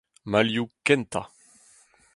[0.29, 1.27] ma liv kentañ.